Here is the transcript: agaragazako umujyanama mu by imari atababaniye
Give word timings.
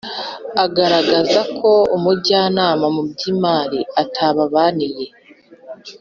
agaragazako 0.63 1.71
umujyanama 1.95 2.85
mu 2.95 3.01
by 3.09 3.21
imari 3.31 3.79
atababaniye 4.01 5.05